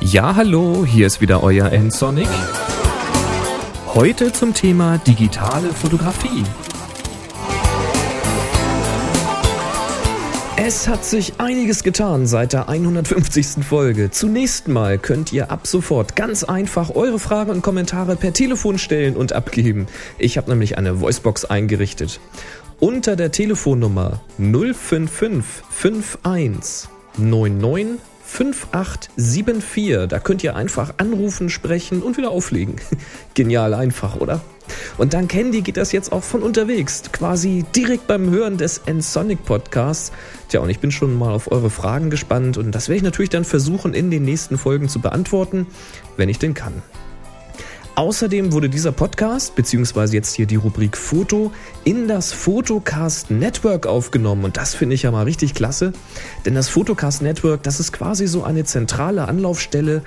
Ja, 0.00 0.36
hallo, 0.36 0.86
hier 0.86 1.06
ist 1.06 1.20
wieder 1.20 1.42
euer 1.42 1.70
N-Sonic. 1.70 2.28
Heute 3.94 4.32
zum 4.32 4.54
Thema 4.54 4.98
digitale 4.98 5.68
Fotografie. 5.68 6.44
Es 10.56 10.88
hat 10.88 11.04
sich 11.04 11.40
einiges 11.40 11.82
getan 11.82 12.26
seit 12.26 12.52
der 12.52 12.68
150. 12.68 13.64
Folge. 13.64 14.10
Zunächst 14.10 14.68
mal 14.68 14.98
könnt 14.98 15.32
ihr 15.32 15.50
ab 15.50 15.66
sofort 15.66 16.16
ganz 16.16 16.44
einfach 16.44 16.94
eure 16.94 17.18
Fragen 17.18 17.50
und 17.50 17.62
Kommentare 17.62 18.16
per 18.16 18.32
Telefon 18.32 18.78
stellen 18.78 19.16
und 19.16 19.32
abgeben. 19.32 19.86
Ich 20.18 20.36
habe 20.36 20.50
nämlich 20.50 20.78
eine 20.78 21.00
Voicebox 21.00 21.44
eingerichtet. 21.44 22.20
Unter 22.80 23.16
der 23.16 23.32
Telefonnummer 23.32 24.20
05551 24.38 26.88
99 27.18 27.98
5874. 28.22 30.06
Da 30.08 30.20
könnt 30.20 30.44
ihr 30.44 30.54
einfach 30.54 30.94
anrufen, 30.98 31.50
sprechen 31.50 32.02
und 32.02 32.18
wieder 32.18 32.30
auflegen. 32.30 32.76
Genial 33.34 33.74
einfach, 33.74 34.20
oder? 34.20 34.42
Und 34.96 35.12
dank 35.12 35.34
Handy 35.34 35.62
geht 35.62 35.76
das 35.76 35.90
jetzt 35.90 36.12
auch 36.12 36.22
von 36.22 36.44
unterwegs, 36.44 37.02
quasi 37.10 37.64
direkt 37.74 38.06
beim 38.06 38.30
Hören 38.30 38.58
des 38.58 38.82
N-Sonic 38.86 39.44
Podcasts. 39.44 40.12
Tja, 40.48 40.60
und 40.60 40.70
ich 40.70 40.78
bin 40.78 40.92
schon 40.92 41.18
mal 41.18 41.32
auf 41.32 41.50
eure 41.50 41.70
Fragen 41.70 42.10
gespannt 42.10 42.58
und 42.58 42.72
das 42.72 42.88
werde 42.88 42.98
ich 42.98 43.02
natürlich 43.02 43.30
dann 43.30 43.44
versuchen 43.44 43.92
in 43.92 44.12
den 44.12 44.24
nächsten 44.24 44.56
Folgen 44.56 44.88
zu 44.88 45.00
beantworten, 45.00 45.66
wenn 46.16 46.28
ich 46.28 46.38
denn 46.38 46.54
kann. 46.54 46.80
Außerdem 47.98 48.52
wurde 48.52 48.68
dieser 48.68 48.92
Podcast, 48.92 49.56
beziehungsweise 49.56 50.14
jetzt 50.14 50.36
hier 50.36 50.46
die 50.46 50.54
Rubrik 50.54 50.96
Foto, 50.96 51.50
in 51.82 52.06
das 52.06 52.32
Photocast 52.32 53.32
Network 53.32 53.88
aufgenommen. 53.88 54.44
Und 54.44 54.56
das 54.56 54.76
finde 54.76 54.94
ich 54.94 55.02
ja 55.02 55.10
mal 55.10 55.24
richtig 55.24 55.52
klasse. 55.52 55.92
Denn 56.46 56.54
das 56.54 56.68
Photocast 56.68 57.22
Network, 57.22 57.64
das 57.64 57.80
ist 57.80 57.92
quasi 57.92 58.28
so 58.28 58.44
eine 58.44 58.62
zentrale 58.62 59.26
Anlaufstelle, 59.26 60.02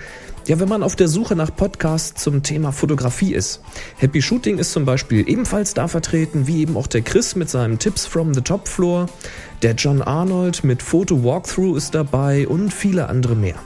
ja, 0.47 0.57
wenn 0.61 0.69
man 0.69 0.83
auf 0.83 0.95
der 0.95 1.09
Suche 1.09 1.35
nach 1.35 1.53
Podcasts 1.53 2.23
zum 2.23 2.43
Thema 2.43 2.71
Fotografie 2.71 3.33
ist. 3.33 3.59
Happy 3.97 4.21
Shooting 4.21 4.57
ist 4.57 4.71
zum 4.71 4.85
Beispiel 4.85 5.29
ebenfalls 5.29 5.73
da 5.73 5.89
vertreten, 5.89 6.47
wie 6.47 6.61
eben 6.61 6.77
auch 6.77 6.87
der 6.87 7.01
Chris 7.01 7.35
mit 7.35 7.49
seinem 7.49 7.77
Tipps 7.77 8.05
from 8.05 8.33
the 8.33 8.39
Top 8.39 8.69
Floor. 8.69 9.07
Der 9.63 9.73
John 9.73 10.01
Arnold 10.01 10.63
mit 10.63 10.81
Photo 10.81 11.25
Walkthrough 11.25 11.75
ist 11.75 11.93
dabei 11.93 12.47
und 12.47 12.73
viele 12.73 13.09
andere 13.09 13.35
mehr. 13.35 13.59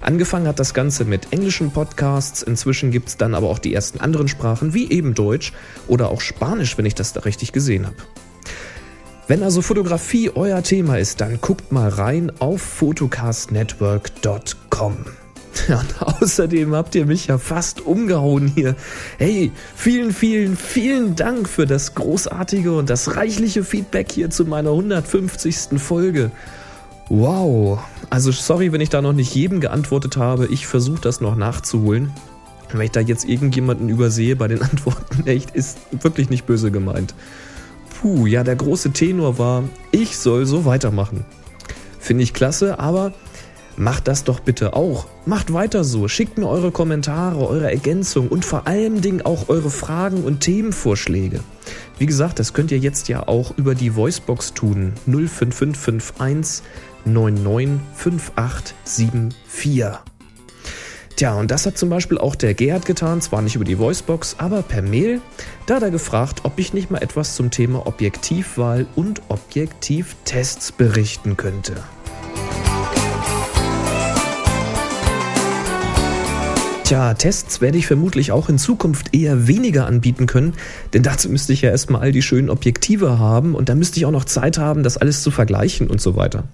Angefangen 0.00 0.48
hat 0.48 0.58
das 0.58 0.72
Ganze 0.72 1.04
mit 1.04 1.30
englischen 1.32 1.72
Podcasts, 1.72 2.42
inzwischen 2.42 2.90
gibt 2.90 3.10
es 3.10 3.18
dann 3.18 3.34
aber 3.34 3.48
auch 3.48 3.58
die 3.58 3.74
ersten 3.74 4.00
anderen 4.00 4.28
Sprachen, 4.28 4.72
wie 4.72 4.90
eben 4.90 5.12
Deutsch 5.14 5.52
oder 5.88 6.08
auch 6.10 6.22
Spanisch, 6.22 6.78
wenn 6.78 6.86
ich 6.86 6.94
das 6.94 7.12
da 7.12 7.20
richtig 7.20 7.52
gesehen 7.52 7.84
habe. 7.86 7.96
Wenn 9.28 9.42
also 9.42 9.60
Fotografie 9.62 10.30
euer 10.34 10.62
Thema 10.62 10.98
ist, 10.98 11.20
dann 11.20 11.38
guckt 11.40 11.70
mal 11.70 11.88
rein 11.88 12.32
auf 12.40 12.60
photocastnetwork.com. 12.62 14.96
und 15.68 16.02
außerdem 16.22 16.74
habt 16.74 16.94
ihr 16.94 17.04
mich 17.06 17.28
ja 17.28 17.38
fast 17.38 17.80
umgehauen 17.82 18.48
hier. 18.48 18.74
Hey, 19.18 19.52
vielen, 19.76 20.12
vielen, 20.12 20.56
vielen 20.56 21.14
Dank 21.14 21.48
für 21.48 21.66
das 21.66 21.94
großartige 21.94 22.72
und 22.72 22.90
das 22.90 23.14
reichliche 23.16 23.62
Feedback 23.64 24.10
hier 24.10 24.30
zu 24.30 24.46
meiner 24.46 24.70
150. 24.70 25.78
Folge. 25.78 26.32
Wow. 27.08 27.78
Also 28.10 28.32
sorry, 28.32 28.72
wenn 28.72 28.80
ich 28.80 28.90
da 28.90 29.00
noch 29.00 29.12
nicht 29.12 29.34
jedem 29.34 29.60
geantwortet 29.60 30.16
habe. 30.16 30.48
Ich 30.48 30.66
versuche 30.66 31.00
das 31.00 31.20
noch 31.20 31.36
nachzuholen. 31.36 32.12
Wenn 32.72 32.82
ich 32.82 32.90
da 32.90 33.00
jetzt 33.00 33.24
irgendjemanden 33.24 33.88
übersehe 33.88 34.34
bei 34.34 34.48
den 34.48 34.62
Antworten, 34.70 35.26
echt, 35.26 35.52
ist 35.52 35.78
wirklich 35.92 36.28
nicht 36.28 36.44
böse 36.44 36.72
gemeint. 36.72 37.14
Puh, 38.00 38.26
ja, 38.26 38.42
der 38.42 38.56
große 38.56 38.92
Tenor 38.92 39.38
war, 39.38 39.64
ich 39.92 40.18
soll 40.18 40.44
so 40.46 40.64
weitermachen. 40.64 41.24
Finde 42.00 42.24
ich 42.24 42.34
klasse, 42.34 42.78
aber 42.78 43.12
macht 43.76 44.08
das 44.08 44.24
doch 44.24 44.40
bitte 44.40 44.74
auch. 44.74 45.06
Macht 45.26 45.52
weiter 45.52 45.84
so. 45.84 46.08
Schickt 46.08 46.38
mir 46.38 46.48
eure 46.48 46.70
Kommentare, 46.72 47.46
eure 47.46 47.70
Ergänzungen 47.70 48.28
und 48.28 48.44
vor 48.44 48.66
allem 48.66 49.02
Dingen 49.02 49.22
auch 49.22 49.48
eure 49.48 49.70
Fragen 49.70 50.24
und 50.24 50.40
Themenvorschläge. 50.40 51.40
Wie 51.98 52.06
gesagt, 52.06 52.38
das 52.38 52.54
könnt 52.54 52.72
ihr 52.72 52.78
jetzt 52.78 53.08
ja 53.08 53.28
auch 53.28 53.56
über 53.56 53.74
die 53.74 53.94
Voicebox 53.94 54.54
tun. 54.54 54.94
05551 55.06 56.64
995874. 57.06 59.98
Tja, 61.16 61.34
und 61.34 61.50
das 61.50 61.66
hat 61.66 61.76
zum 61.76 61.90
Beispiel 61.90 62.16
auch 62.16 62.34
der 62.34 62.54
Gerhard 62.54 62.86
getan, 62.86 63.20
zwar 63.20 63.42
nicht 63.42 63.54
über 63.54 63.66
die 63.66 63.78
Voicebox, 63.78 64.36
aber 64.38 64.62
per 64.62 64.80
Mail. 64.80 65.20
Da 65.66 65.74
hat 65.76 65.82
er 65.82 65.90
gefragt, 65.90 66.40
ob 66.44 66.58
ich 66.58 66.72
nicht 66.72 66.90
mal 66.90 67.02
etwas 67.02 67.34
zum 67.34 67.50
Thema 67.50 67.86
Objektivwahl 67.86 68.86
und 68.96 69.20
Objektivtests 69.28 70.72
berichten 70.72 71.36
könnte. 71.36 71.74
Tja, 76.90 77.14
Tests 77.14 77.60
werde 77.60 77.78
ich 77.78 77.86
vermutlich 77.86 78.32
auch 78.32 78.48
in 78.48 78.58
Zukunft 78.58 79.14
eher 79.14 79.46
weniger 79.46 79.86
anbieten 79.86 80.26
können, 80.26 80.54
denn 80.92 81.04
dazu 81.04 81.28
müsste 81.28 81.52
ich 81.52 81.62
ja 81.62 81.70
erstmal 81.70 82.00
all 82.00 82.10
die 82.10 82.20
schönen 82.20 82.50
Objektive 82.50 83.16
haben 83.20 83.54
und 83.54 83.68
da 83.68 83.76
müsste 83.76 83.98
ich 83.98 84.06
auch 84.06 84.10
noch 84.10 84.24
Zeit 84.24 84.58
haben, 84.58 84.82
das 84.82 84.96
alles 84.96 85.22
zu 85.22 85.30
vergleichen 85.30 85.86
und 85.86 86.00
so 86.00 86.16
weiter. 86.16 86.48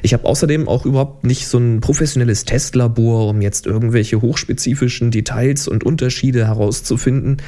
Ich 0.00 0.14
habe 0.14 0.24
außerdem 0.24 0.66
auch 0.66 0.86
überhaupt 0.86 1.24
nicht 1.24 1.46
so 1.46 1.58
ein 1.58 1.82
professionelles 1.82 2.46
Testlabor, 2.46 3.28
um 3.28 3.42
jetzt 3.42 3.66
irgendwelche 3.66 4.22
hochspezifischen 4.22 5.10
Details 5.10 5.68
und 5.68 5.84
Unterschiede 5.84 6.46
herauszufinden. 6.46 7.42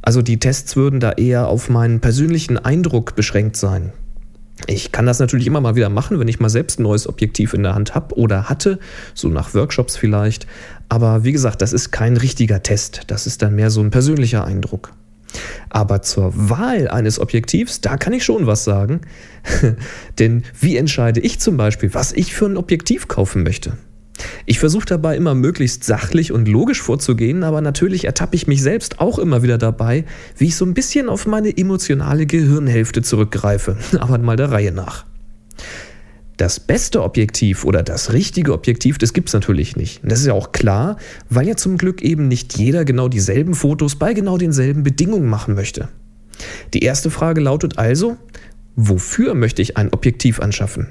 Also 0.00 0.22
die 0.22 0.38
Tests 0.38 0.76
würden 0.76 1.00
da 1.00 1.12
eher 1.12 1.48
auf 1.48 1.68
meinen 1.68 2.00
persönlichen 2.00 2.56
Eindruck 2.56 3.14
beschränkt 3.14 3.56
sein. 3.56 3.92
Ich 4.66 4.92
kann 4.92 5.06
das 5.06 5.18
natürlich 5.18 5.46
immer 5.46 5.60
mal 5.60 5.74
wieder 5.74 5.88
machen, 5.88 6.18
wenn 6.18 6.28
ich 6.28 6.40
mal 6.40 6.48
selbst 6.48 6.78
ein 6.78 6.84
neues 6.84 7.08
Objektiv 7.08 7.54
in 7.54 7.62
der 7.62 7.74
Hand 7.74 7.94
habe 7.94 8.16
oder 8.16 8.48
hatte, 8.48 8.78
so 9.14 9.28
nach 9.28 9.54
Workshops 9.54 9.96
vielleicht. 9.96 10.46
Aber 10.90 11.24
wie 11.24 11.32
gesagt, 11.32 11.62
das 11.62 11.72
ist 11.72 11.92
kein 11.92 12.16
richtiger 12.16 12.62
Test, 12.62 13.02
das 13.06 13.26
ist 13.26 13.40
dann 13.42 13.54
mehr 13.54 13.70
so 13.70 13.80
ein 13.80 13.90
persönlicher 13.90 14.44
Eindruck. 14.44 14.92
Aber 15.68 16.02
zur 16.02 16.32
Wahl 16.34 16.88
eines 16.88 17.20
Objektivs, 17.20 17.80
da 17.80 17.96
kann 17.96 18.12
ich 18.12 18.24
schon 18.24 18.48
was 18.48 18.64
sagen. 18.64 19.00
Denn 20.18 20.42
wie 20.60 20.76
entscheide 20.76 21.20
ich 21.20 21.38
zum 21.38 21.56
Beispiel, 21.56 21.94
was 21.94 22.12
ich 22.12 22.34
für 22.34 22.46
ein 22.46 22.56
Objektiv 22.56 23.06
kaufen 23.06 23.44
möchte? 23.44 23.74
Ich 24.46 24.58
versuche 24.58 24.84
dabei 24.84 25.16
immer 25.16 25.36
möglichst 25.36 25.84
sachlich 25.84 26.32
und 26.32 26.48
logisch 26.48 26.82
vorzugehen, 26.82 27.44
aber 27.44 27.60
natürlich 27.60 28.04
ertappe 28.04 28.34
ich 28.34 28.48
mich 28.48 28.60
selbst 28.60 28.98
auch 28.98 29.20
immer 29.20 29.44
wieder 29.44 29.58
dabei, 29.58 30.04
wie 30.36 30.46
ich 30.46 30.56
so 30.56 30.64
ein 30.64 30.74
bisschen 30.74 31.08
auf 31.08 31.24
meine 31.24 31.56
emotionale 31.56 32.26
Gehirnhälfte 32.26 33.02
zurückgreife, 33.02 33.76
aber 34.00 34.18
mal 34.18 34.36
der 34.36 34.50
Reihe 34.50 34.72
nach. 34.72 35.06
Das 36.40 36.58
beste 36.58 37.02
Objektiv 37.02 37.66
oder 37.66 37.82
das 37.82 38.14
richtige 38.14 38.54
Objektiv, 38.54 38.96
das 38.96 39.12
gibt 39.12 39.28
es 39.28 39.34
natürlich 39.34 39.76
nicht. 39.76 40.02
Und 40.02 40.10
das 40.10 40.20
ist 40.20 40.26
ja 40.26 40.32
auch 40.32 40.52
klar, 40.52 40.96
weil 41.28 41.46
ja 41.46 41.54
zum 41.54 41.76
Glück 41.76 42.00
eben 42.00 42.28
nicht 42.28 42.56
jeder 42.56 42.86
genau 42.86 43.08
dieselben 43.08 43.52
Fotos 43.52 43.96
bei 43.96 44.14
genau 44.14 44.38
denselben 44.38 44.82
Bedingungen 44.82 45.28
machen 45.28 45.54
möchte. 45.54 45.88
Die 46.72 46.82
erste 46.82 47.10
Frage 47.10 47.42
lautet 47.42 47.76
also, 47.76 48.16
wofür 48.74 49.34
möchte 49.34 49.60
ich 49.60 49.76
ein 49.76 49.92
Objektiv 49.92 50.40
anschaffen? 50.40 50.86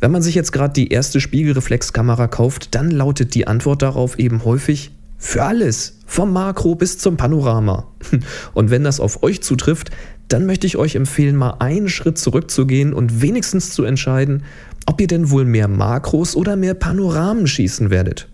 Wenn 0.00 0.10
man 0.10 0.20
sich 0.20 0.34
jetzt 0.34 0.52
gerade 0.52 0.74
die 0.74 0.88
erste 0.88 1.18
Spiegelreflexkamera 1.18 2.28
kauft, 2.28 2.74
dann 2.74 2.90
lautet 2.90 3.34
die 3.34 3.46
Antwort 3.46 3.80
darauf 3.80 4.18
eben 4.18 4.44
häufig 4.44 4.90
für 5.16 5.44
alles, 5.44 5.98
vom 6.04 6.30
Makro 6.34 6.74
bis 6.74 6.98
zum 6.98 7.16
Panorama. 7.16 7.90
Und 8.52 8.68
wenn 8.68 8.84
das 8.84 9.00
auf 9.00 9.22
euch 9.22 9.42
zutrifft, 9.42 9.90
dann 10.32 10.46
möchte 10.46 10.66
ich 10.66 10.76
euch 10.76 10.94
empfehlen, 10.94 11.36
mal 11.36 11.56
einen 11.58 11.88
Schritt 11.88 12.18
zurückzugehen 12.18 12.92
und 12.92 13.20
wenigstens 13.20 13.70
zu 13.70 13.84
entscheiden, 13.84 14.44
ob 14.86 15.00
ihr 15.00 15.06
denn 15.06 15.30
wohl 15.30 15.44
mehr 15.44 15.68
Makros 15.68 16.36
oder 16.36 16.56
mehr 16.56 16.74
Panoramen 16.74 17.46
schießen 17.46 17.90
werdet. 17.90 18.28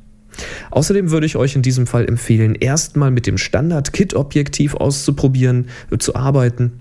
Außerdem 0.71 1.11
würde 1.11 1.27
ich 1.27 1.37
euch 1.37 1.57
in 1.57 1.63
diesem 1.63 1.87
Fall 1.87 2.07
empfehlen, 2.07 2.55
erstmal 2.55 3.11
mit 3.11 3.27
dem 3.27 3.39
Standard-Kit-Objektiv 3.39 4.75
auszuprobieren, 4.75 5.69
äh, 5.91 5.99
zu 5.99 6.15
arbeiten 6.15 6.73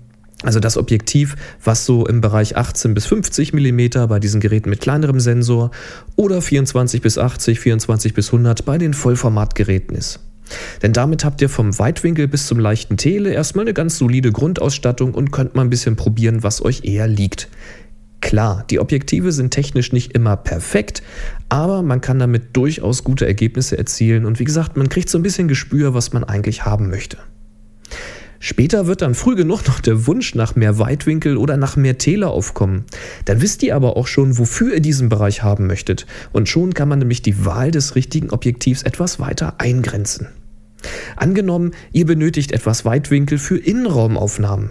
also 0.42 0.60
das 0.60 0.76
Objektiv, 0.76 1.34
was 1.64 1.86
so 1.86 2.06
im 2.06 2.20
Bereich 2.20 2.56
18 2.56 2.92
bis 2.92 3.06
50 3.06 3.54
mm 3.54 4.06
bei 4.06 4.20
diesen 4.20 4.40
Geräten 4.40 4.68
mit 4.68 4.80
kleinerem 4.80 5.18
Sensor 5.18 5.70
oder 6.14 6.42
24 6.42 7.00
bis 7.00 7.16
80, 7.16 7.58
24 7.58 8.12
bis 8.12 8.28
100 8.28 8.64
bei 8.66 8.76
den 8.76 8.92
Vollformatgeräten 8.92 9.96
ist. 9.96 10.20
Denn 10.82 10.92
damit 10.92 11.24
habt 11.24 11.42
ihr 11.42 11.48
vom 11.48 11.78
Weitwinkel 11.78 12.28
bis 12.28 12.46
zum 12.46 12.58
leichten 12.58 12.96
Tele 12.96 13.32
erstmal 13.32 13.64
eine 13.64 13.74
ganz 13.74 13.98
solide 13.98 14.32
Grundausstattung 14.32 15.14
und 15.14 15.32
könnt 15.32 15.54
mal 15.54 15.62
ein 15.62 15.70
bisschen 15.70 15.96
probieren, 15.96 16.42
was 16.42 16.64
euch 16.64 16.84
eher 16.84 17.06
liegt. 17.06 17.48
Klar, 18.20 18.64
die 18.70 18.80
Objektive 18.80 19.30
sind 19.30 19.50
technisch 19.50 19.92
nicht 19.92 20.12
immer 20.12 20.36
perfekt, 20.36 21.02
aber 21.48 21.82
man 21.82 22.00
kann 22.00 22.18
damit 22.18 22.56
durchaus 22.56 23.04
gute 23.04 23.26
Ergebnisse 23.26 23.78
erzielen 23.78 24.24
und 24.24 24.40
wie 24.40 24.44
gesagt, 24.44 24.76
man 24.76 24.88
kriegt 24.88 25.08
so 25.08 25.18
ein 25.18 25.22
bisschen 25.22 25.48
Gespür, 25.48 25.94
was 25.94 26.12
man 26.12 26.24
eigentlich 26.24 26.64
haben 26.64 26.88
möchte. 26.88 27.18
Später 28.48 28.86
wird 28.86 29.02
dann 29.02 29.16
früh 29.16 29.34
genug 29.34 29.66
noch 29.66 29.80
der 29.80 30.06
Wunsch 30.06 30.36
nach 30.36 30.54
mehr 30.54 30.78
Weitwinkel 30.78 31.36
oder 31.36 31.56
nach 31.56 31.74
mehr 31.74 31.98
Tele 31.98 32.28
aufkommen. 32.28 32.84
Dann 33.24 33.42
wisst 33.42 33.64
ihr 33.64 33.74
aber 33.74 33.96
auch 33.96 34.06
schon, 34.06 34.38
wofür 34.38 34.74
ihr 34.74 34.80
diesen 34.80 35.08
Bereich 35.08 35.42
haben 35.42 35.66
möchtet. 35.66 36.06
Und 36.32 36.48
schon 36.48 36.72
kann 36.72 36.88
man 36.88 37.00
nämlich 37.00 37.22
die 37.22 37.44
Wahl 37.44 37.72
des 37.72 37.96
richtigen 37.96 38.30
Objektivs 38.30 38.84
etwas 38.84 39.18
weiter 39.18 39.56
eingrenzen. 39.58 40.28
Angenommen, 41.16 41.72
ihr 41.90 42.06
benötigt 42.06 42.52
etwas 42.52 42.84
Weitwinkel 42.84 43.38
für 43.38 43.58
Innenraumaufnahmen. 43.58 44.70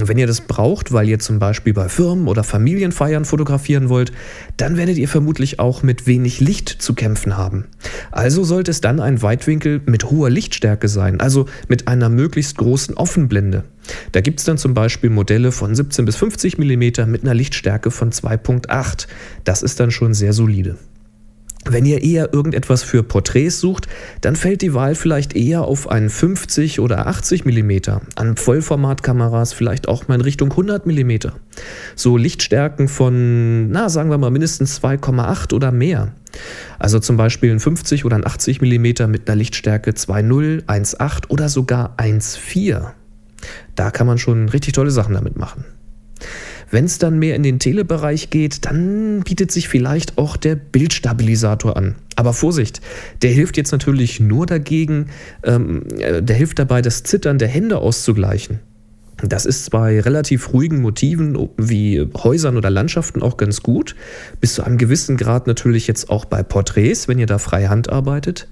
Wenn 0.00 0.18
ihr 0.18 0.26
das 0.26 0.40
braucht, 0.40 0.92
weil 0.92 1.08
ihr 1.08 1.20
zum 1.20 1.38
Beispiel 1.38 1.72
bei 1.72 1.88
Firmen 1.88 2.26
oder 2.26 2.42
Familienfeiern 2.42 3.24
fotografieren 3.24 3.88
wollt, 3.88 4.12
dann 4.56 4.76
werdet 4.76 4.98
ihr 4.98 5.08
vermutlich 5.08 5.60
auch 5.60 5.84
mit 5.84 6.08
wenig 6.08 6.40
Licht 6.40 6.68
zu 6.68 6.94
kämpfen 6.94 7.36
haben. 7.36 7.66
Also 8.10 8.42
sollte 8.42 8.72
es 8.72 8.80
dann 8.80 8.98
ein 8.98 9.22
Weitwinkel 9.22 9.80
mit 9.86 10.10
hoher 10.10 10.30
Lichtstärke 10.30 10.88
sein, 10.88 11.20
also 11.20 11.46
mit 11.68 11.86
einer 11.86 12.08
möglichst 12.08 12.56
großen 12.56 12.96
Offenblende. 12.96 13.64
Da 14.10 14.20
gibt 14.20 14.40
es 14.40 14.46
dann 14.46 14.58
zum 14.58 14.74
Beispiel 14.74 15.10
Modelle 15.10 15.52
von 15.52 15.74
17 15.74 16.04
bis 16.04 16.16
50 16.16 16.58
mm 16.58 17.08
mit 17.08 17.22
einer 17.22 17.34
Lichtstärke 17.34 17.90
von 17.90 18.10
2.8. 18.10 19.06
Das 19.44 19.62
ist 19.62 19.78
dann 19.78 19.92
schon 19.92 20.12
sehr 20.12 20.32
solide. 20.32 20.76
Wenn 21.66 21.86
ihr 21.86 22.02
eher 22.02 22.34
irgendetwas 22.34 22.82
für 22.82 23.02
Porträts 23.02 23.58
sucht, 23.58 23.88
dann 24.20 24.36
fällt 24.36 24.60
die 24.60 24.74
Wahl 24.74 24.94
vielleicht 24.94 25.34
eher 25.34 25.62
auf 25.62 25.88
einen 25.88 26.10
50 26.10 26.78
oder 26.80 27.06
80 27.06 27.46
mm, 27.46 27.72
an 28.16 28.36
Vollformatkameras 28.36 29.54
vielleicht 29.54 29.88
auch 29.88 30.06
mal 30.06 30.16
in 30.16 30.20
Richtung 30.20 30.50
100 30.50 30.86
mm. 30.86 31.30
So 31.96 32.18
Lichtstärken 32.18 32.88
von, 32.88 33.70
na 33.70 33.88
sagen 33.88 34.10
wir 34.10 34.18
mal 34.18 34.30
mindestens 34.30 34.82
2,8 34.82 35.54
oder 35.54 35.72
mehr. 35.72 36.12
Also 36.78 36.98
zum 36.98 37.16
Beispiel 37.16 37.50
ein 37.50 37.60
50 37.60 38.04
oder 38.04 38.16
ein 38.16 38.26
80 38.26 38.60
mm 38.60 39.08
mit 39.08 39.28
einer 39.28 39.36
Lichtstärke 39.36 39.92
2,0, 39.92 40.66
1,8 40.66 41.30
oder 41.30 41.48
sogar 41.48 41.94
1,4. 41.96 42.90
Da 43.74 43.90
kann 43.90 44.06
man 44.06 44.18
schon 44.18 44.48
richtig 44.50 44.74
tolle 44.74 44.90
Sachen 44.90 45.14
damit 45.14 45.38
machen. 45.38 45.64
Wenn 46.74 46.86
es 46.86 46.98
dann 46.98 47.20
mehr 47.20 47.36
in 47.36 47.44
den 47.44 47.60
Telebereich 47.60 48.30
geht, 48.30 48.66
dann 48.66 49.20
bietet 49.20 49.52
sich 49.52 49.68
vielleicht 49.68 50.18
auch 50.18 50.36
der 50.36 50.56
Bildstabilisator 50.56 51.76
an. 51.76 51.94
Aber 52.16 52.32
Vorsicht, 52.32 52.80
der 53.22 53.30
hilft 53.30 53.56
jetzt 53.56 53.70
natürlich 53.70 54.18
nur 54.18 54.44
dagegen, 54.44 55.06
ähm, 55.44 55.84
äh, 56.00 56.20
der 56.20 56.34
hilft 56.34 56.58
dabei, 56.58 56.82
das 56.82 57.04
Zittern 57.04 57.38
der 57.38 57.46
Hände 57.46 57.78
auszugleichen. 57.78 58.58
Das 59.22 59.46
ist 59.46 59.70
bei 59.70 60.00
relativ 60.00 60.52
ruhigen 60.52 60.80
Motiven 60.80 61.48
wie 61.56 62.06
Häusern 62.16 62.56
oder 62.56 62.68
Landschaften 62.68 63.22
auch 63.22 63.36
ganz 63.36 63.62
gut. 63.62 63.94
Bis 64.40 64.54
zu 64.54 64.64
einem 64.64 64.76
gewissen 64.76 65.16
Grad 65.16 65.46
natürlich 65.46 65.86
jetzt 65.86 66.10
auch 66.10 66.24
bei 66.24 66.42
Porträts, 66.42 67.06
wenn 67.06 67.18
ihr 67.18 67.26
da 67.26 67.38
frei 67.38 67.66
Hand 67.66 67.90
arbeitet. 67.90 68.48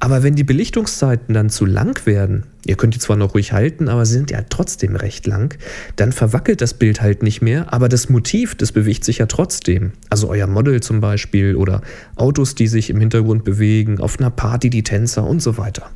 Aber 0.00 0.22
wenn 0.22 0.34
die 0.34 0.44
Belichtungszeiten 0.44 1.32
dann 1.32 1.48
zu 1.48 1.64
lang 1.64 2.04
werden, 2.06 2.44
ihr 2.66 2.76
könnt 2.76 2.94
die 2.94 2.98
zwar 2.98 3.16
noch 3.16 3.34
ruhig 3.34 3.52
halten, 3.52 3.88
aber 3.88 4.04
sie 4.04 4.14
sind 4.14 4.30
ja 4.30 4.42
trotzdem 4.48 4.96
recht 4.96 5.26
lang, 5.26 5.56
dann 5.96 6.10
verwackelt 6.12 6.60
das 6.60 6.74
Bild 6.74 7.00
halt 7.00 7.22
nicht 7.22 7.40
mehr, 7.40 7.72
aber 7.72 7.88
das 7.88 8.08
Motiv, 8.08 8.54
das 8.56 8.72
bewegt 8.72 9.04
sich 9.04 9.18
ja 9.18 9.26
trotzdem. 9.26 9.92
Also 10.08 10.28
euer 10.28 10.48
Model 10.48 10.80
zum 10.80 11.00
Beispiel 11.00 11.54
oder 11.54 11.82
Autos, 12.16 12.54
die 12.54 12.66
sich 12.66 12.90
im 12.90 12.98
Hintergrund 12.98 13.44
bewegen, 13.44 14.00
auf 14.00 14.18
einer 14.18 14.30
Party 14.30 14.70
die 14.70 14.82
Tänzer 14.82 15.24
und 15.24 15.40
so 15.40 15.56
weiter. 15.56 15.90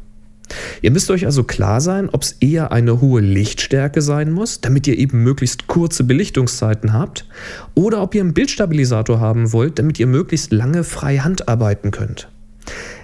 Ihr 0.82 0.90
müsst 0.90 1.10
euch 1.10 1.24
also 1.24 1.44
klar 1.44 1.80
sein, 1.80 2.08
ob 2.10 2.22
es 2.22 2.32
eher 2.40 2.72
eine 2.72 3.00
hohe 3.00 3.20
Lichtstärke 3.20 4.02
sein 4.02 4.30
muss, 4.30 4.60
damit 4.60 4.86
ihr 4.86 4.98
eben 4.98 5.22
möglichst 5.22 5.66
kurze 5.66 6.04
Belichtungszeiten 6.04 6.92
habt, 6.92 7.26
oder 7.74 8.02
ob 8.02 8.14
ihr 8.14 8.20
einen 8.20 8.34
Bildstabilisator 8.34 9.20
haben 9.20 9.52
wollt, 9.52 9.78
damit 9.78 9.98
ihr 9.98 10.06
möglichst 10.06 10.52
lange 10.52 10.84
frei 10.84 11.18
Hand 11.18 11.48
arbeiten 11.48 11.90
könnt. 11.90 12.28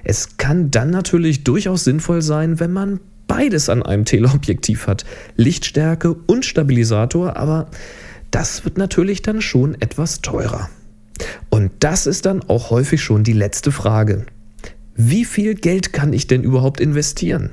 Es 0.05 0.37
kann 0.37 0.71
dann 0.71 0.91
natürlich 0.91 1.45
durchaus 1.45 1.85
sinnvoll 1.85 2.23
sein, 2.23 2.61
wenn 2.61 2.73
man 2.73 3.01
beides 3.27 3.69
an 3.69 3.83
einem 3.83 4.05
Teleobjektiv 4.05 4.87
hat, 4.87 5.05
Lichtstärke 5.37 6.15
und 6.27 6.45
Stabilisator, 6.45 7.37
aber 7.37 7.69
das 8.31 8.65
wird 8.65 8.79
natürlich 8.79 9.23
dann 9.23 9.41
schon 9.41 9.81
etwas 9.81 10.21
teurer. 10.21 10.69
Und 11.49 11.71
das 11.81 12.07
ist 12.07 12.27
dann 12.27 12.43
auch 12.43 12.71
häufig 12.71 13.03
schon 13.03 13.25
die 13.25 13.33
letzte 13.33 13.73
Frage. 13.73 14.27
Wie 14.95 15.25
viel 15.25 15.55
Geld 15.55 15.93
kann 15.93 16.13
ich 16.13 16.27
denn 16.27 16.43
überhaupt 16.43 16.81
investieren? 16.81 17.51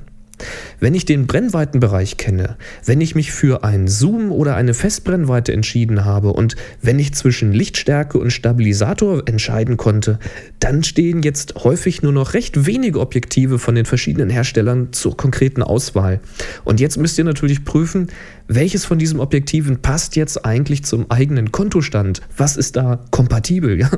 Wenn 0.80 0.94
ich 0.94 1.06
den 1.06 1.26
Brennweitenbereich 1.26 2.18
kenne, 2.18 2.58
wenn 2.86 3.02
ich 3.02 3.16
mich 3.16 3.32
für 3.32 3.64
einen 3.64 3.88
Zoom 3.88 4.32
oder 4.32 4.56
eine 4.56 4.76
Festbrennweite 4.76 5.52
entschieden 5.52 6.06
habe 6.06 6.32
und 6.34 6.56
wenn 6.82 7.00
ich 7.00 7.16
zwischen 7.16 7.52
Lichtstärke 7.52 8.20
und 8.20 8.30
Stabilisator 8.30 9.24
entscheiden 9.28 9.78
konnte, 9.78 10.20
dann 10.60 10.84
stehen 10.84 11.24
jetzt 11.24 11.56
häufig 11.64 12.04
nur 12.04 12.12
noch 12.12 12.36
recht 12.36 12.68
wenige 12.68 13.00
Objektive 13.00 13.58
von 13.58 13.74
den 13.74 13.86
verschiedenen 13.86 14.30
Herstellern 14.30 14.94
zur 14.94 15.18
konkreten 15.18 15.64
Auswahl. 15.64 16.20
Und 16.64 16.80
jetzt 16.80 16.98
müsst 16.98 17.18
ihr 17.18 17.24
natürlich 17.24 17.66
prüfen, 17.66 18.08
welches 18.48 18.86
von 18.86 19.00
diesen 19.00 19.20
Objektiven 19.20 19.82
passt 19.82 20.16
jetzt 20.16 20.46
eigentlich 20.46 20.84
zum 20.86 21.10
eigenen 21.10 21.52
Kontostand? 21.52 22.22
Was 22.36 22.58
ist 22.58 22.76
da 22.76 23.04
kompatibel? 23.10 23.78
Ja? 23.88 23.90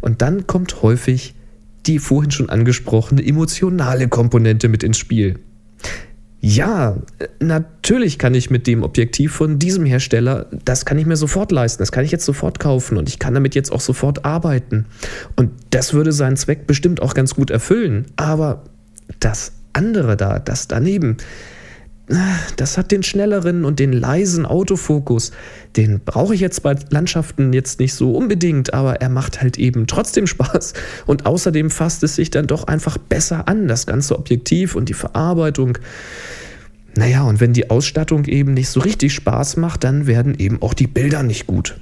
Und 0.00 0.22
dann 0.22 0.46
kommt 0.46 0.82
häufig 0.82 1.35
die 1.86 1.98
vorhin 1.98 2.30
schon 2.30 2.50
angesprochene 2.50 3.24
emotionale 3.24 4.08
Komponente 4.08 4.68
mit 4.68 4.82
ins 4.82 4.98
Spiel. 4.98 5.38
Ja, 6.40 6.96
natürlich 7.40 8.18
kann 8.18 8.34
ich 8.34 8.50
mit 8.50 8.66
dem 8.66 8.82
Objektiv 8.82 9.32
von 9.32 9.58
diesem 9.58 9.84
Hersteller, 9.84 10.46
das 10.64 10.84
kann 10.84 10.98
ich 10.98 11.06
mir 11.06 11.16
sofort 11.16 11.50
leisten, 11.50 11.82
das 11.82 11.90
kann 11.90 12.04
ich 12.04 12.12
jetzt 12.12 12.24
sofort 12.24 12.60
kaufen 12.60 12.98
und 12.98 13.08
ich 13.08 13.18
kann 13.18 13.34
damit 13.34 13.54
jetzt 13.54 13.72
auch 13.72 13.80
sofort 13.80 14.24
arbeiten. 14.24 14.86
Und 15.34 15.50
das 15.70 15.92
würde 15.92 16.12
seinen 16.12 16.36
Zweck 16.36 16.66
bestimmt 16.66 17.02
auch 17.02 17.14
ganz 17.14 17.34
gut 17.34 17.50
erfüllen. 17.50 18.06
Aber 18.16 18.62
das 19.18 19.52
andere 19.72 20.16
da, 20.16 20.38
das 20.38 20.68
daneben, 20.68 21.16
das 22.56 22.78
hat 22.78 22.92
den 22.92 23.02
schnelleren 23.02 23.64
und 23.64 23.80
den 23.80 23.92
leisen 23.92 24.46
Autofokus. 24.46 25.32
Den 25.76 26.00
brauche 26.04 26.34
ich 26.34 26.40
jetzt 26.40 26.62
bei 26.62 26.76
Landschaften 26.90 27.52
jetzt 27.52 27.80
nicht 27.80 27.94
so 27.94 28.12
unbedingt, 28.12 28.74
aber 28.74 29.00
er 29.00 29.08
macht 29.08 29.42
halt 29.42 29.58
eben 29.58 29.88
trotzdem 29.88 30.28
Spaß. 30.28 30.74
Und 31.06 31.26
außerdem 31.26 31.68
fasst 31.70 32.04
es 32.04 32.14
sich 32.14 32.30
dann 32.30 32.46
doch 32.46 32.64
einfach 32.64 32.96
besser 32.96 33.48
an, 33.48 33.66
das 33.66 33.86
ganze 33.86 34.16
Objektiv 34.16 34.76
und 34.76 34.88
die 34.88 34.94
Verarbeitung. 34.94 35.78
Naja, 36.94 37.24
und 37.24 37.40
wenn 37.40 37.52
die 37.52 37.70
Ausstattung 37.70 38.24
eben 38.26 38.54
nicht 38.54 38.68
so 38.68 38.80
richtig 38.80 39.12
Spaß 39.12 39.56
macht, 39.56 39.82
dann 39.82 40.06
werden 40.06 40.34
eben 40.38 40.62
auch 40.62 40.74
die 40.74 40.86
Bilder 40.86 41.24
nicht 41.24 41.46
gut. 41.46 41.76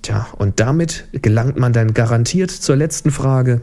Tja, 0.00 0.26
und 0.38 0.58
damit 0.60 1.04
gelangt 1.12 1.58
man 1.58 1.72
dann 1.72 1.94
garantiert 1.94 2.50
zur 2.50 2.76
letzten 2.76 3.10
Frage. 3.10 3.60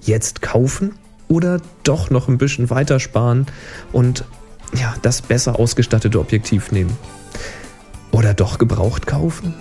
Jetzt 0.00 0.42
kaufen 0.42 0.92
oder 1.28 1.60
doch 1.82 2.08
noch 2.08 2.28
ein 2.28 2.38
bisschen 2.38 2.70
weitersparen 2.70 3.46
und 3.92 4.24
ja, 4.74 4.94
das 5.02 5.22
besser 5.22 5.58
ausgestattete 5.58 6.18
Objektiv 6.18 6.72
nehmen. 6.72 6.96
Oder 8.10 8.34
doch 8.34 8.58
gebraucht 8.58 9.06
kaufen? 9.06 9.54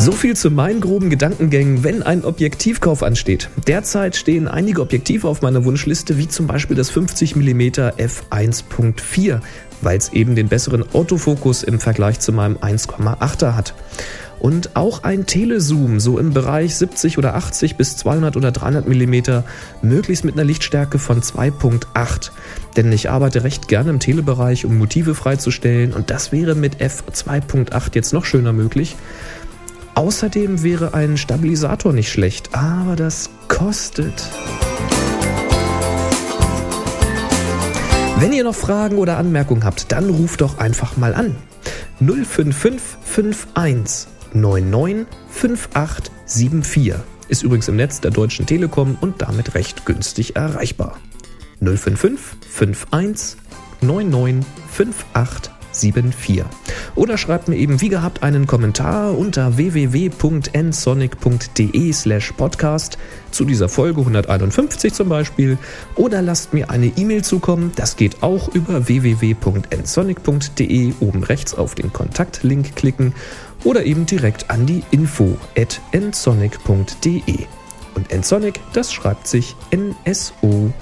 So 0.00 0.12
viel 0.12 0.34
zu 0.34 0.50
meinen 0.50 0.80
groben 0.80 1.10
Gedankengängen, 1.10 1.84
wenn 1.84 2.02
ein 2.02 2.24
Objektivkauf 2.24 3.02
ansteht. 3.02 3.50
Derzeit 3.66 4.16
stehen 4.16 4.48
einige 4.48 4.80
Objektive 4.80 5.28
auf 5.28 5.42
meiner 5.42 5.66
Wunschliste, 5.66 6.16
wie 6.16 6.26
zum 6.26 6.46
Beispiel 6.46 6.74
das 6.74 6.88
50 6.88 7.36
mm 7.36 7.60
f1.4, 7.60 9.40
weil 9.82 9.98
es 9.98 10.08
eben 10.14 10.36
den 10.36 10.48
besseren 10.48 10.86
Autofokus 10.94 11.62
im 11.62 11.80
Vergleich 11.80 12.18
zu 12.18 12.32
meinem 12.32 12.56
1,8er 12.56 13.54
hat. 13.54 13.74
Und 14.40 14.74
auch 14.74 15.04
ein 15.04 15.26
Telezoom, 15.26 16.00
so 16.00 16.18
im 16.18 16.32
Bereich 16.32 16.74
70 16.74 17.18
oder 17.18 17.34
80 17.34 17.76
bis 17.76 17.98
200 17.98 18.38
oder 18.38 18.50
300 18.50 18.88
mm, 18.88 19.42
möglichst 19.82 20.24
mit 20.24 20.34
einer 20.34 20.44
Lichtstärke 20.44 20.98
von 20.98 21.20
2.8. 21.20 22.30
Denn 22.76 22.90
ich 22.90 23.10
arbeite 23.10 23.44
recht 23.44 23.68
gerne 23.68 23.90
im 23.90 24.00
Telebereich, 24.00 24.64
um 24.64 24.78
Motive 24.78 25.14
freizustellen 25.14 25.92
und 25.92 26.10
das 26.10 26.32
wäre 26.32 26.54
mit 26.54 26.76
f2.8 26.76 27.94
jetzt 27.94 28.14
noch 28.14 28.24
schöner 28.24 28.54
möglich. 28.54 28.96
Außerdem 29.94 30.62
wäre 30.62 30.94
ein 30.94 31.18
Stabilisator 31.18 31.92
nicht 31.92 32.10
schlecht, 32.10 32.54
aber 32.54 32.96
das 32.96 33.28
kostet. 33.48 34.26
Wenn 38.18 38.32
ihr 38.32 38.44
noch 38.44 38.54
Fragen 38.54 38.96
oder 38.96 39.18
Anmerkungen 39.18 39.64
habt, 39.64 39.92
dann 39.92 40.08
ruft 40.08 40.40
doch 40.40 40.56
einfach 40.58 40.96
mal 40.96 41.14
an. 41.14 41.36
05551 41.98 44.19
995874. 44.34 46.94
Ist 47.28 47.42
übrigens 47.42 47.68
im 47.68 47.76
Netz 47.76 48.00
der 48.00 48.10
Deutschen 48.10 48.46
Telekom 48.46 48.96
und 49.00 49.22
damit 49.22 49.54
recht 49.54 49.86
günstig 49.86 50.36
erreichbar. 50.36 50.98
055 51.60 52.18
51 52.58 53.38
995874. 53.82 55.59
74. 55.80 56.44
Oder 56.94 57.18
schreibt 57.18 57.48
mir 57.48 57.56
eben 57.56 57.80
wie 57.80 57.88
gehabt 57.88 58.22
einen 58.22 58.46
Kommentar 58.46 59.16
unter 59.16 59.56
www.nsonic.de 59.56 61.92
slash 61.92 62.32
podcast 62.32 62.98
zu 63.30 63.44
dieser 63.44 63.68
Folge 63.68 64.00
151 64.00 64.92
zum 64.92 65.08
Beispiel 65.08 65.56
oder 65.96 66.22
lasst 66.22 66.52
mir 66.52 66.70
eine 66.70 66.86
E-Mail 66.86 67.22
zukommen. 67.22 67.70
Das 67.76 67.94
geht 67.96 68.22
auch 68.22 68.48
über 68.54 68.88
www.nsonic.de 68.88 70.94
oben 71.00 71.24
rechts 71.24 71.54
auf 71.54 71.74
den 71.74 71.92
Kontaktlink 71.92 72.76
klicken 72.76 73.14
oder 73.64 73.84
eben 73.84 74.06
direkt 74.06 74.48
an 74.50 74.66
die 74.66 74.84
info 74.90 75.36
at 75.56 75.80
nsonic.de. 75.92 77.46
Und 77.94 78.12
nsonic, 78.12 78.60
das 78.72 78.92
schreibt 78.92 79.26
sich 79.26 79.56
N-S-O-N-I-C. 79.70 80.72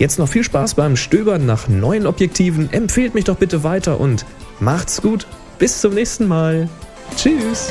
Jetzt 0.00 0.18
noch 0.18 0.28
viel 0.30 0.42
Spaß 0.42 0.74
beim 0.76 0.96
Stöbern 0.96 1.44
nach 1.44 1.68
neuen 1.68 2.06
Objektiven. 2.06 2.72
Empfehlt 2.72 3.12
mich 3.12 3.24
doch 3.24 3.36
bitte 3.36 3.64
weiter 3.64 4.00
und 4.00 4.24
macht's 4.58 5.02
gut. 5.02 5.26
Bis 5.58 5.82
zum 5.82 5.92
nächsten 5.92 6.26
Mal. 6.26 6.70
Tschüss. 7.16 7.68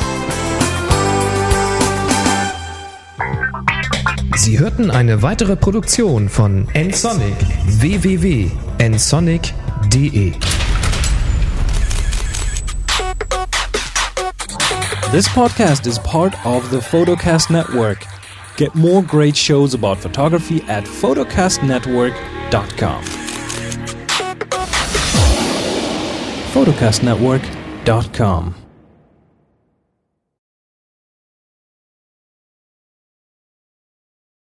Sie 4.36 4.60
hörten 4.60 4.92
eine 4.92 5.24
weitere 5.24 5.56
Produktion 5.56 6.30
von 6.30 6.68
nsonic 6.76 7.34
www.nsonic.de. 7.66 10.34
This 15.12 15.28
podcast 15.30 15.88
is 15.88 15.98
part 15.98 16.36
of 16.46 16.64
the 16.70 16.80
Photocast 16.80 17.50
Network. 17.50 18.06
Get 18.60 18.76
more 18.76 19.02
great 19.02 19.36
shows 19.38 19.74
about 19.74 19.98
photography 20.00 20.62
at 20.64 20.84
photocastnetwork.com. 20.84 23.04
photocastnetwork.com 26.52 28.69